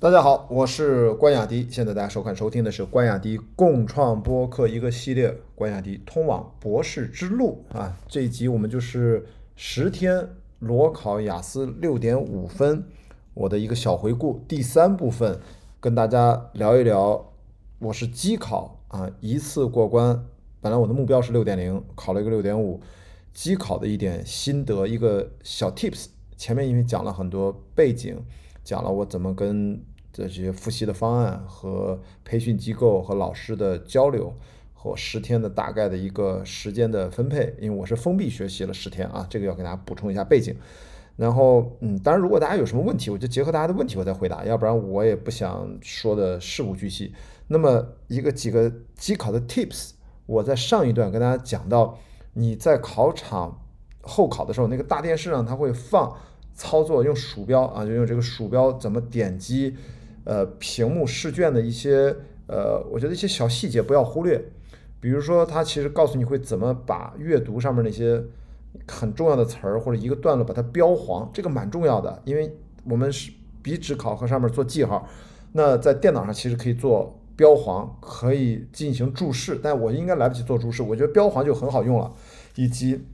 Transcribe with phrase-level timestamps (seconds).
[0.00, 1.66] 大家好，我是关雅迪。
[1.68, 7.96] 现在大家收看收听的是关雅迪共创播客一个系列《关雅迪通往博士之路》啊。
[8.06, 9.26] 这一集我们就是
[9.56, 10.28] 十天
[10.60, 12.84] 裸考雅思六点五分，
[13.34, 14.44] 我的一个小回顾。
[14.46, 15.40] 第三部分
[15.80, 17.32] 跟大家聊一聊，
[17.80, 20.24] 我是机考啊一次过关，
[20.60, 22.80] 本来我的目标是六点零，考了一个六点五，
[23.34, 26.06] 机考的一点心得，一个小 tips。
[26.36, 28.16] 前面因为讲了很多背景。
[28.68, 29.82] 讲了我怎么跟
[30.12, 34.30] 这些复习的方案和培训机构和老师的交流，
[34.74, 40.54] 和十天的大概的一个时间的分配，因为我是封闭学习了十天啊，这个要给大家补充一下背景。
[41.16, 47.14] 然后，嗯，当然如果大家有什么问题，我就结合大家的问题我再回答，要不然我也不想说的事无巨细。
[47.46, 49.92] 那么一个几个机考的 tips，
[50.26, 51.98] 我在上一段跟大家讲到，
[52.34, 53.62] 你在考场
[54.02, 56.14] 候考的时候，那个大电视上它会放。
[56.58, 59.76] 操作用鼠标啊，就用这个鼠标怎么点击，
[60.24, 62.16] 呃，屏幕试卷的一些
[62.48, 64.44] 呃，我觉得一些小细节不要忽略。
[65.00, 68.20] 比如说，它其实告诉你会怎么把阅读上面那些
[68.88, 73.30] 很重要的词儿或者一个段落把它标黄，这个蛮重要的，因为我们是
[73.62, 75.08] 笔纸考核上面做记号，
[75.52, 82.12] 那在电脑上其实可以做标黄，可以进行注释，但我应该来不及做注释，我觉得标黄就很好用了，
[82.56, 83.04] 以及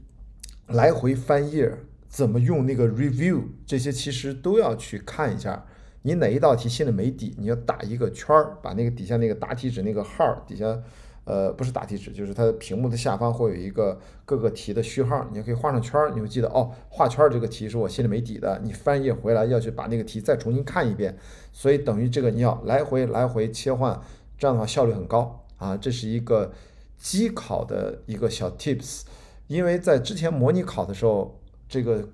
[0.65, 1.71] 来回翻页。
[2.15, 5.65] 怎么用那个 review 这些其实都要去看一下，
[6.03, 10.81] 你哪一道题心里没底，你要打一个圈儿，把那个底下那个答题纸那个号底下，
[11.25, 21.17] 呃，不是答题纸，就是它的屏幕的下方会有一个各个题的序号，你可以画上圈儿，你会记得哦，画圈儿这个题是我心里没底的，你翻页回来要去把那个题再重新看一遍，
[21.51, 23.99] 所以等于这个你要来回来回切换，
[24.37, 26.53] 这样的话效率很高啊，这是一个
[26.97, 29.01] 机考的一个小 tips，
[29.47, 31.41] 因为在之前模拟考的时候。
[31.67, 32.07] 这个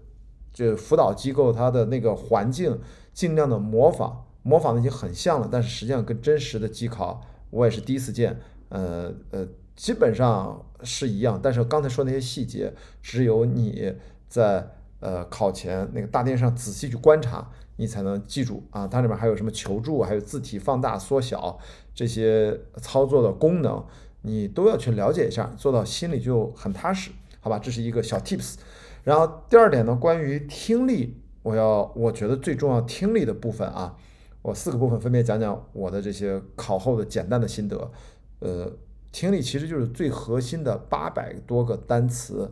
[0.54, 2.80] 这辅导机构它的那个环境
[3.14, 13.94] 尽量的模仿，模仿的已经很像了，但是实际上跟真实的机考我也是第一次见，呃呃，基本上是一样，但是刚才说那些细节，只有你
[14.28, 14.68] 在
[15.00, 18.88] 呃考前那个大殿上仔细去观察，你才能记住啊。
[18.88, 21.60] 它里面还有什么求助，还有字体放大缩小
[21.94, 23.84] 这些操作的功能，
[24.22, 27.12] 你都要去了解一下，做到心里就很踏实，
[27.42, 27.60] 好吧？
[27.60, 28.56] 这是一个小 tips。
[29.04, 33.98] 然后第二点呢，关于听力，我要我觉得最重要听力的部分啊，
[34.44, 37.92] 我四个部分分别讲讲我的这些考后的简单的心得。
[38.40, 38.72] 呃，
[39.12, 42.52] 听力其实就是最核心的八百多个单词，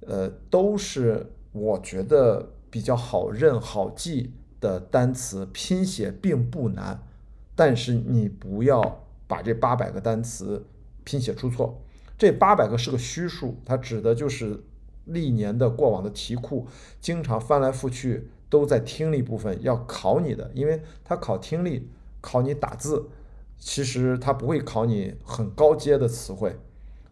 [0.00, 7.02] 呃，都是我觉得比较好认好记的单词，拼写并不难，
[7.54, 10.64] 但是你不要把这八百个单词
[11.04, 11.82] 拼写出错。
[12.16, 14.64] 这八百个是个虚数，它指的就是。
[15.04, 16.66] 历年的过往的题库，
[17.00, 21.88] 经常翻来覆去都在听力部分要考你的，因为他考听力，
[22.20, 23.08] 考你打字，
[23.58, 26.56] 其实他不会考你很高阶的词汇，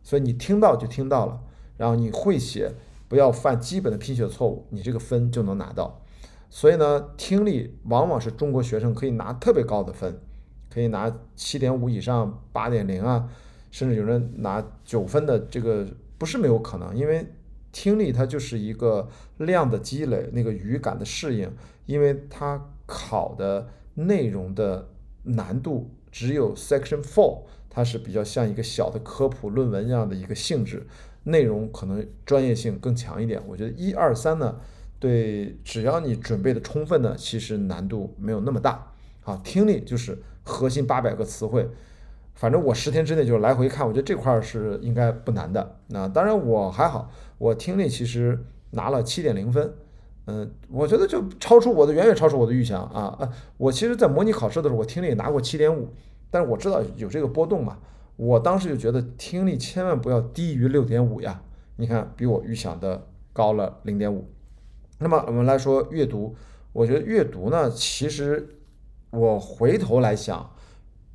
[0.02, 1.40] 所以你听到就听到了，
[1.76, 2.72] 然后你会写，
[3.08, 6.02] 不要犯基本的拼写错误，你这个分就能拿到。
[6.48, 10.20] 所以呢，听力往往是中国学生可以拿特别高的分，
[10.68, 13.28] 可以拿七点五以上、八点零啊，
[13.70, 15.86] 甚至有人拿九分的，这个
[16.18, 17.26] 不是没有可能，因为。
[17.72, 19.08] 听力它就是一个
[19.38, 21.50] 量的积累，那个语感的适应，
[21.86, 24.88] 因为它考的内容的
[25.22, 30.86] 难度只有 Section Four，它是比较像一个小的科普论文一样的一个性质，
[31.24, 33.40] 内容可能专业性更强一点。
[33.46, 34.56] 我觉得一二三呢，
[34.98, 38.92] 对，只要你准备的充分呢，其实难度没有那么大。
[39.22, 41.68] 好，听力就是核心八百个词汇。
[42.34, 45.76] 反正我十天之内就来回看，我觉得这块儿是应该不难的。
[45.88, 48.38] 那当然我还好，我听力其实
[48.72, 49.72] 拿了七点零分，
[50.26, 53.32] 嗯，我觉得就超出我的远远超出我的预想啊啊！
[53.56, 55.88] 我其实，在模拟考试的时候，我听力也拿过七点五，
[56.30, 57.78] 但是我知道有这个波动嘛，
[58.16, 61.42] 我当时就觉得听力千万不要低于六点五呀。
[61.76, 64.28] 你看，比我预想的高了零点五。
[64.98, 66.36] 那么我们来说阅读，
[66.74, 68.46] 我觉得阅读呢，其实
[69.12, 70.50] 我回头来想。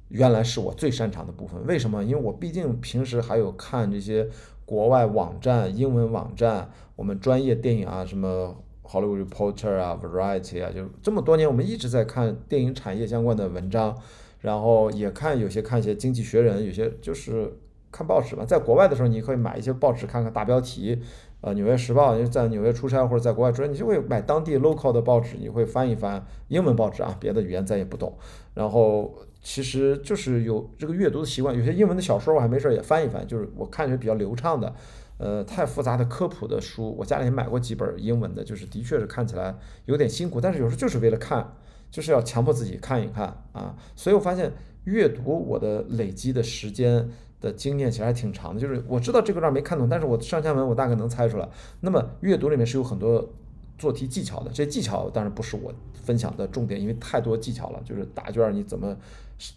[0.10, 2.04] 原来是我最擅长的部分，为什么？
[2.04, 4.30] 因为我毕竟平时还有看这些
[4.66, 8.56] 国外网站、英文网站，我们专业电影啊，什么
[8.90, 13.96] 《Hollywood Reporter》啊，《Variety》啊，就这么多年，我们一直在看电影产业相关的文章，
[14.40, 17.54] 然后也看有些看一些《经济学人》，有些就是
[17.92, 18.44] 看报纸嘛。
[18.44, 21.00] 在国外的时候，你可以买一些报纸看看大标题，
[21.42, 28.18] 呃，《纽约时报》，因为在纽约出差或者在国外出差，你就会买当地 local 的报纸，你会翻一翻英文报纸啊，别的语言咱也不懂，
[28.56, 29.14] 然后。
[29.46, 34.74] 其实就是有这个阅读的习惯，有些英文的小说我还没事也翻一翻，就是我看着比较流畅的，
[35.20, 39.56] 呃，太复杂的科普的书，我家里也买过几本英文的，就是的确是看起来
[39.86, 41.54] 有点辛苦，但是有时候就是为了看，
[41.92, 43.76] 就是要强迫自己看一看啊。
[43.96, 44.52] 所以我发现
[44.86, 47.08] 阅读我的累积的时间
[47.40, 51.48] 的经验其实还挺长的，就是我知道这个段没看懂，但是我上下文我大概能猜出来。
[51.82, 53.32] 那么阅读里面是有很多
[53.78, 58.98] 做题技巧的，这些技巧当然不是我分享的重点，因为太多技巧了，就是答卷你怎么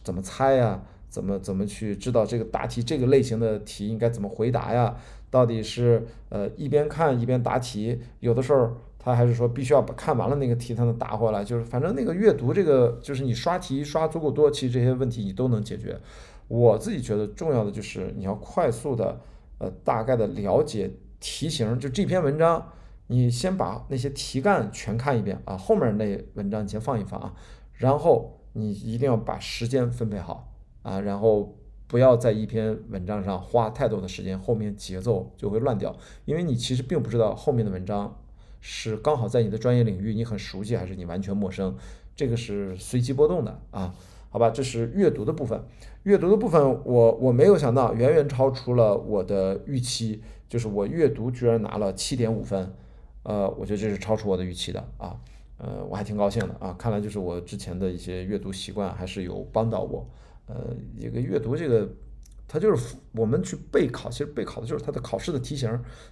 [0.02, 0.82] 怎么猜呀？
[1.08, 4.94] 怎么怎么去知道这个答题这个类型的题应该怎么回答呀？
[5.30, 11.42] 到底是呃一边看一边答题，有的时候他还是说必须要把看完了那个题才能答回来。
[11.42, 15.98] 就是反正那个阅读这个，就是你刷题刷足够多，其实这些问题你都能解决。
[16.46, 19.18] 我自己觉得重要的就是你要快速的
[19.56, 20.90] 呃大概的了解
[21.20, 22.70] 题型，就这篇文章，
[23.06, 27.34] 你先把那些题干全看一遍啊，后面那文章你先放一放啊，
[27.72, 30.52] 然后你一定要把时间分配好。
[30.82, 31.56] 啊，然后
[31.86, 35.94] 不要在一篇文章上花太多的时间，后面节奏就会乱掉，
[36.24, 38.16] 因为你其实并不知道后面的文章
[38.60, 41.76] 是刚好在你的专业领域你很熟悉，还是你完全陌生，
[42.16, 43.94] 这个是随机波动的啊。
[44.30, 45.62] 好吧，这是阅读的部分，
[46.02, 52.74] 阅读的部分我我没有想到，远远超出了我的预期，就是我阅读居然拿了七点五分，
[53.22, 55.18] 呃，我觉得这是超出我的预期的啊，
[55.58, 60.08] 呃，我还挺高兴的啊，看来就是我之前的一些阅读习惯还是有帮到我。
[60.46, 61.86] 呃，一个阅读这个，
[62.46, 65.68] 它就是我们去备考，其实备考的就是它的考试的题型，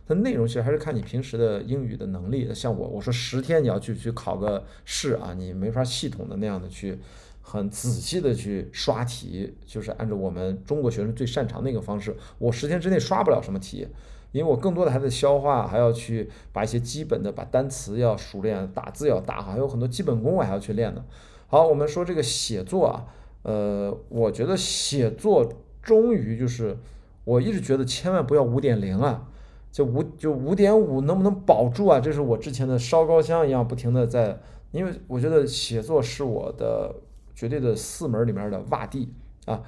[0.07, 2.53] 它内容其实还是看你平时的英语的能力。
[2.53, 6.99] 像我，我说十天你要去去考个试啊，你没法系统的那样的去
[7.41, 13.87] 很仔细的去刷题，就是按照我们中国学生最擅长那个方式，我十天之内刷不了什么题，
[14.37, 21.05] 因为我更多的还在消化，还要去把一些基本的把单词要熟练，打字要打好，还有很多基本功我还要去练呢。
[21.47, 23.07] 好，我们说这个写作啊。
[23.43, 25.49] 呃，我觉得写作
[25.81, 26.77] 终于就是，
[27.25, 29.29] 我一直觉得千万不要五点零啊，
[29.71, 32.01] 就五就五点五能不能保住啊？
[32.01, 34.41] 这是我之前的烧高香一样不停的在，
[34.73, 36.93] 因为我觉得写作是我的
[37.37, 39.13] 绝对的四门里面的洼地
[39.45, 39.63] 啊。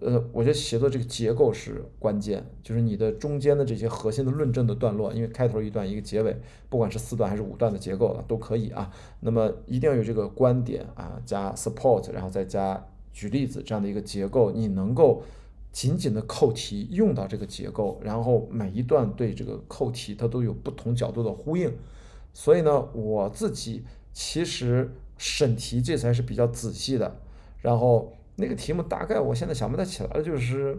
[0.00, 6.36] 呃，我觉得写作这个结构是关键，就是你的中间的这些核心的论证的段落，因为开头一段一个结尾，
[6.68, 8.90] 不管是四段还是五段的结构啊，都可以啊。
[9.20, 12.86] 那么一定要有这个观点啊，加 support，然后再加。
[13.16, 15.22] 举例子这样的一个结构，你能够
[15.70, 21.72] 紧紧的扣题用到这个结构，然后每一段对这个扣题它都有不同角度的呼应，
[22.32, 27.20] 所以呢，我自己其实审题这才是比较仔细的。
[27.62, 30.78] 然后那个题目大概我现在想不太起来了，就是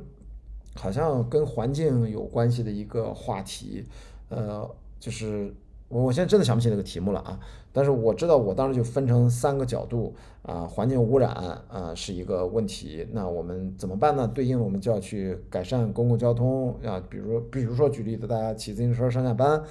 [0.75, 3.86] 好像跟环境有关系的一个话题，
[4.30, 4.69] 呃，
[5.00, 5.54] 就是
[5.88, 7.40] 我我现在真的想不起那个题目了啊。
[7.72, 14.25] 但是我知道，我当时就分成三个角度啊，环境污染啊是一个问题，那我们怎么办呢？
[14.34, 19.62] 对应我们就要去改善公共交通啊，比如比如说举例子，大家骑自行车上下班，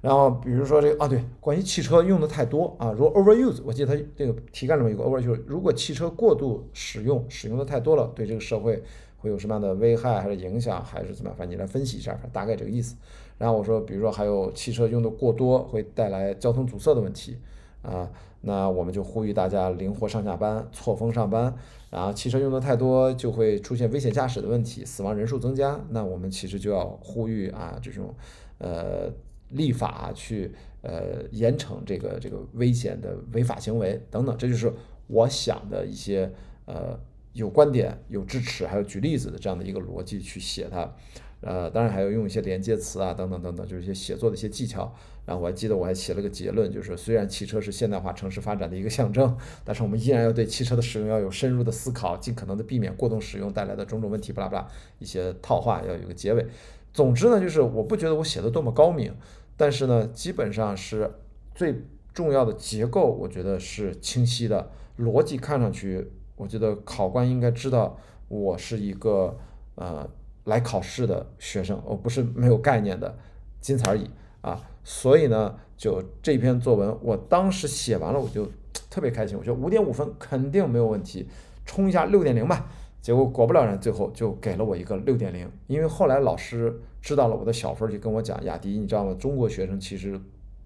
[0.00, 8.82] 然后比如说这个啊，对，关于汽车用的太多啊，如果 overuse，我记得它这个题干里面有个 overuse，如果汽车过度使用，使用的太多了，对这个社会
[9.16, 11.36] 会有什么样的危害还是影响，还是怎么样？
[11.36, 12.94] 反正你来分析一下，大概这个意思。
[13.38, 17.36] 然后我说，比如说还有汽车用的过多会带来交通阻塞的问题
[17.82, 18.08] 啊，
[18.42, 21.52] 那我们就呼吁大家灵活上下班、错峰上班。
[21.90, 25.80] 然后汽车用的太多就会出现危险驾驶的问题，死亡人数增加。
[25.90, 28.14] 那我们其实就要呼吁啊，这种
[28.58, 29.10] 呃
[29.50, 30.52] 立法去
[30.82, 34.36] 呃严惩这个这个危险的违法行为等等。
[34.36, 34.72] 这就是
[35.06, 36.32] 我想的一些
[36.66, 36.98] 呃
[37.32, 40.94] 有观点、有支持，还有举例子的这样的一个逻辑去写它。
[41.40, 44.92] 呃，当然还要用一些连接词啊，等等等等，就是一些写作的一些技巧。
[45.24, 54.32] 然后我还记得我还写了个结论，就是虽然汽车是现代化城市发展的一个象征，但是我们依然要对汽车的使用要有深入的思考，尽可能的避免过度使用带来的种种问题。
[54.32, 54.68] 巴拉巴拉，
[54.98, 56.44] 一些套话要有个结尾。
[56.92, 59.14] 总之呢，就是我不觉得我写的多么高明，
[59.56, 61.10] 但是呢，基本上是
[61.54, 69.38] 最重要的结构，我觉得是清晰的，逻辑看上去，我觉得考官应该知道我是一个
[69.74, 70.08] 呃。
[70.44, 73.18] 来考试的学生，我不是没有概念的，
[73.60, 74.08] 仅此而已
[74.40, 74.58] 啊！
[74.82, 78.50] 所以呢，就这篇作文，我当时写完了，我就
[78.88, 81.28] 特别开心，我觉得五点五分肯定没有问题，
[81.66, 82.66] 冲一下六点零吧。
[83.00, 85.50] 结果果不了然，最后就给了我一个六点零。
[85.66, 89.16] 因为后来老师知道了我的小分，就跟我讲：“雅迪，你知道吗？
[89.18, 90.20] 中国学生其实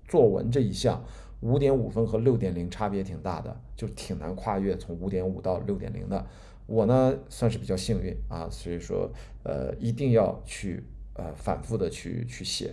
[0.09, 1.05] 作文这一项，
[1.41, 6.27] 五点五分和六点零差别挺大的，就挺难跨越从五点五到六点零的。”
[6.67, 9.11] 我呢算是比较幸运啊，所以说
[9.43, 10.83] 呃一定要去
[11.15, 12.73] 呃反复的去去写，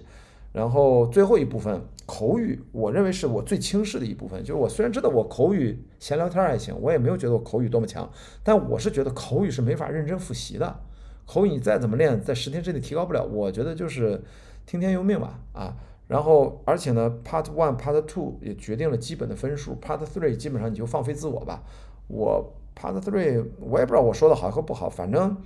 [0.51, 4.39] 然后最后一部分口语，我认为是我最轻视的一部分。
[4.41, 8.09] 就是我虽然知道我口语闲聊天还行，我也没有觉得我口语多么强，
[8.43, 10.79] 但我是觉得口语是没法认真复习的。
[11.25, 13.23] 口语你再怎么练，在十天之内提高不了。
[13.23, 14.23] 我觉得就是
[14.65, 15.75] 听天由命吧啊。
[16.07, 21.61] 然后而且呢，Part One、Part Two 也决定了基本的分数，Part Three 基本上你就放飞自我吧。
[22.07, 25.37] 我 Part Three 我也不知道我说的好和不好，反正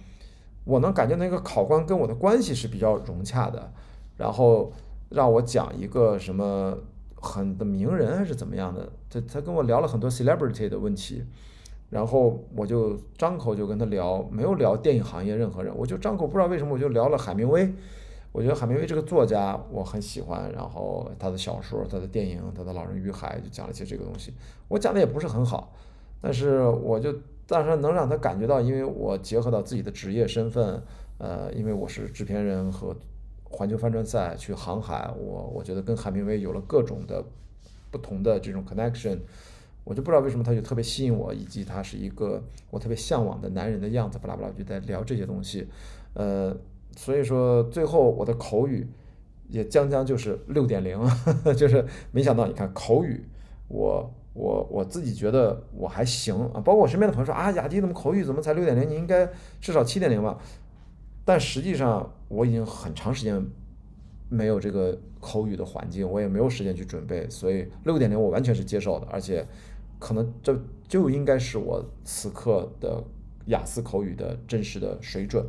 [0.64, 3.74] 我能感觉那个考官跟我的关系是比较融洽的，
[4.16, 4.72] 然后
[5.14, 6.78] 让我讲一个什么
[7.16, 11.24] 很的名人还是怎么样的，他他跟我聊了很多 celebrity 的问题。
[11.90, 17.72] 然后我就张口就跟他聊，没有聊电影行业任何人，我就张口不知道为什么我就聊了海明威。
[18.32, 24.34] 我觉得海明威这个作家我很喜欢，然后他的小说、他的电影、他的《老人与海》就讲了一些这个东西。
[24.68, 25.72] 我讲的也不是很好，
[26.20, 27.14] 但是我就
[27.46, 30.82] 但是能让他感觉到，因为我结合到自己的职业身份，
[31.20, 32.96] 呃，因为我是制片人和
[33.54, 37.24] 环球帆船赛去航海，我我觉得跟海明威有了各种的
[37.92, 39.20] 不同的这种 connection。
[39.86, 45.68] 我就不知道为什么他就特别吸引我，以及他是一个我特别向往的男人的样子，巴拉巴拉就在聊这些东西，
[46.14, 46.56] 呃，
[46.96, 48.88] 所以说最后我的口语
[49.50, 50.98] 也将将就是六点零，
[51.58, 53.26] 就是没想到你看口语，
[53.68, 58.90] 我我我自己觉得我还行啊，包括我身边的朋友说啊，雅迪怎么口语怎么才六点零？
[58.90, 59.30] 你应该
[59.60, 60.40] 至少七点零吧？
[61.26, 63.46] 但实际上我已经很长时间
[64.30, 69.46] 没有这个口语的环境，我也没有时间去准备，所以六点零我完全是接受的，而且。
[70.00, 70.54] 可能这
[70.86, 73.02] 就应该是我此刻的
[73.46, 75.42] 雅思口语的真实的水准，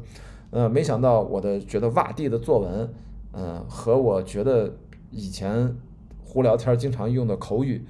[0.52, 2.88] 呃，没想到我的觉得洼地的作文，
[3.32, 4.72] 嗯，和我觉得
[5.10, 5.74] 以前
[6.22, 7.84] 胡聊天经常用的口语，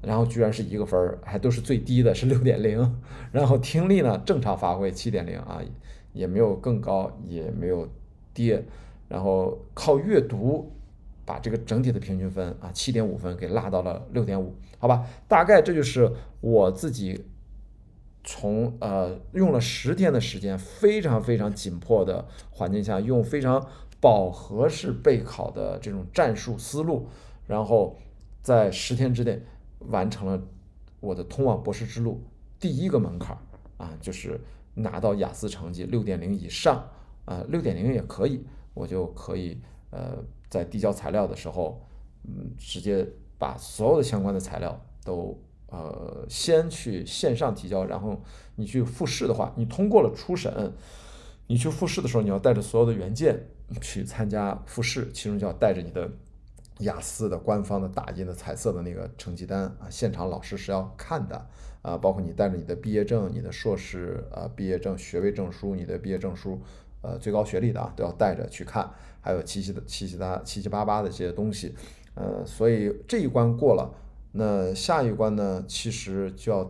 [0.00, 2.98] 然后居然是一个分儿，还都是最低的，是六点零，
[3.30, 5.60] 然后听力呢正常发挥七点零啊，
[6.14, 7.86] 也没有更高，也没有
[8.36, 8.62] 跌，
[9.08, 10.70] 然后靠阅读。
[11.28, 16.08] 把这个整体的平均分啊，七点五分给拉到了六点五，好吧，大概这就是
[16.40, 17.20] 我自己
[18.22, 23.60] 从呃用了十天的时间，非常非常紧迫的环境下，用非常
[24.00, 27.08] 饱和式备考的这种战术思路，
[27.48, 27.98] 然后
[28.40, 29.42] 在十天之内
[29.80, 30.40] 完成了
[31.00, 32.22] 我的通往博士之路
[32.60, 33.36] 第一个门槛
[33.78, 34.40] 啊，就是
[34.74, 36.88] 拿到雅思成绩六点零以上
[37.26, 38.42] 啊，六点零也可以，
[38.72, 40.24] 我就可以呃。
[40.48, 41.84] 在递交材料的时候，
[42.22, 43.04] 嗯，直接
[43.36, 48.22] 把所有的相关的材料都呃先去线上提交，然后
[48.54, 50.72] 你去复试的话，你通过了初审，
[51.48, 53.36] 你去复试的时候，你要带着所有的原件
[53.80, 56.08] 去参加复试，其中就要带着你的
[56.78, 61.44] 雅思的官方的打印的彩色的那个成绩单啊，现场老师是要看的
[61.82, 66.60] 啊，包括你带着你的毕业证、你的硕士啊毕业证、学位证书、你的毕业证书。
[67.06, 71.72] 呃，最高学历的啊，都要带着去看，还有七七的七七八七七八八的这些东西，
[72.14, 73.94] 呃，所以这一关过了，
[74.32, 76.68] 那下一关呢，其实就要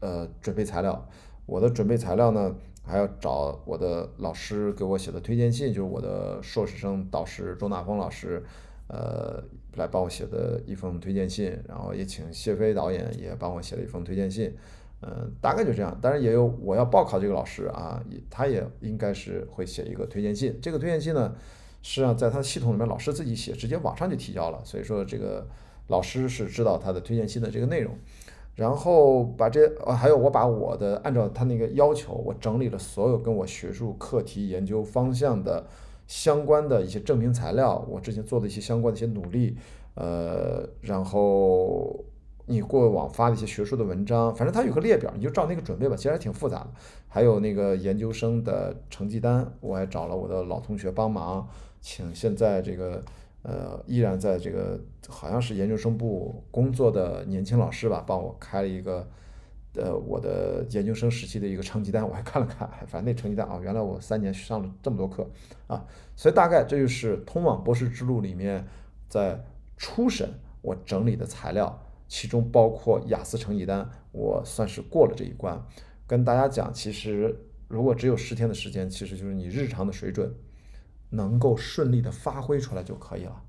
[0.00, 1.08] 呃准备材料。
[1.46, 2.54] 我的准备材料呢，
[2.84, 8.44] 还要找我的老师给我写的推荐信，就是我的硕士生导师周大峰老师，
[8.88, 9.42] 呃，
[9.76, 14.54] 来帮我写的一封推荐信，然后也请谢飞导演也帮我写了一封推荐信。
[15.00, 15.96] 嗯，大概就这样。
[16.02, 20.58] 当然也有我要报考这个老师啊，也他也应该是会写一个推荐信。
[20.60, 21.32] 这个推荐信呢，
[21.82, 24.60] 实际上在他的系统里面，老师自己写，直接网上就提交了。
[24.64, 25.46] 所以说这个
[25.86, 27.94] 老师是知道他的推荐信的这个内容。
[28.56, 35.64] 然后把这呃还有我把我的按照他那个要求，我整理了所有跟我学术课题研究方向的
[36.08, 39.56] 相关的一些证明材料，我之前做的一些相关的一些努力，
[39.94, 42.04] 呃，然后。
[42.48, 45.94] 你过往发的一些学术的文章，反正它有个列表，你就照那个准备吧。
[45.94, 46.70] 其实还挺复杂的。
[47.06, 51.46] 还有那个研究生的成绩单，我还找了我的老同学帮忙，
[51.80, 53.04] 请现在这个
[53.42, 59.06] 呃依然在这个好像是研究生部工作的年轻老师吧，帮我开了一个
[59.74, 65.28] 呃我的研究生时期的一个成绩单，我还看了看，反正那成绩单啊，原来我三年上了这么多课
[65.66, 65.84] 啊，
[66.16, 68.66] 所以大概这就是通往博士之路里面
[69.08, 69.42] 在
[69.76, 70.28] 初审
[70.62, 71.78] 我整理的材料。
[72.08, 75.62] 其中包括雅思成绩单，我算是过了这一关。
[76.06, 77.38] 跟大家讲，其实
[77.68, 80.34] 如果只有十天的时间，其实就是你日常的水准
[81.10, 83.42] 能够顺利的发挥出来就可以了。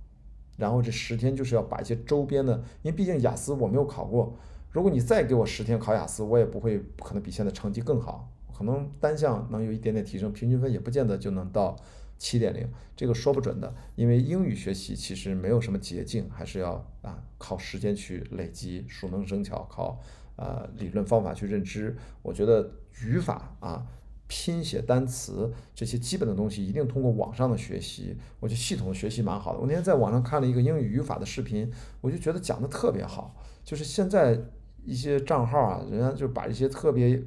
[0.58, 4.38] 然后这十天就是要把一些周边的，因为毕竟雅思我没有考过。
[4.70, 11.76] 如果你再给我十天考雅思，我也不会可能比现在成绩更好，可能单项能有一点点提升，平均分也不见得就能到。
[12.20, 20.00] 七点零，这个说不准的，因为英语学习其实没有什么捷径，还是要啊靠时间去累积，熟能生巧，靠
[20.36, 21.96] 呃理论方法去认知。
[22.22, 22.70] 我觉得
[23.02, 23.88] 语法啊、
[24.28, 29.60] 拼写单词这些基本的东西，一定通过网上的学习，我觉得系统学习蛮好的。
[29.60, 31.72] 我那天在网上看了一个英语语法的视频，
[32.02, 33.42] 我就觉得讲的特别好。
[33.64, 34.38] 就是现在
[34.84, 37.24] 一些账号啊，人家就把一些特别。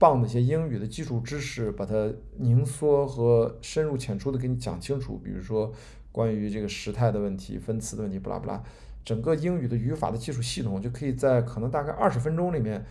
[0.00, 5.20] 棒的一些英语的基础知识，把它凝缩和深入浅出的给你讲清楚。
[5.22, 5.70] 比如说
[6.10, 8.60] 关于这个时态的问题、分词的问题，不拉不拉，
[9.04, 12.84] 整个英语的语法的基础系统就可以在可能大概二十分钟里面。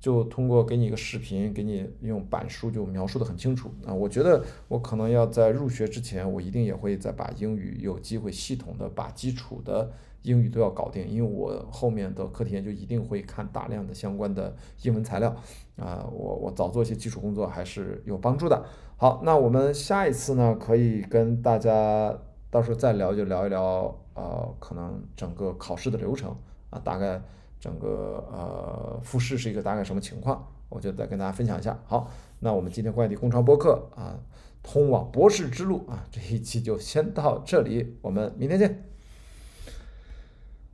[0.00, 3.94] 就通过给你一个视频，给你用板书就描述的很清楚啊。
[3.94, 9.90] 我觉得我可能要在入学之前，我一定也会再把英语有机会系统的把基础的
[10.24, 15.34] 英语都要搞定，因为我后面的课题研究一定会看大量的相关的英文材料
[15.76, 16.04] 啊。
[16.12, 18.64] 我我早做一些基础工作还是有帮助的。
[18.96, 22.12] 好，那我们下一次呢，可以跟大家
[22.50, 26.36] 到时候再聊，就聊一聊呃，可能整个考试的流程
[26.70, 27.22] 啊，大概。
[27.60, 30.46] 整个呃复试是一个大概什么情况？
[30.68, 31.78] 我就再跟大家分享一下。
[31.86, 34.20] 好，那我们今天关于工创播客啊，
[34.62, 38.93] 通往博士之路啊这一期就先到这里，我们明天见。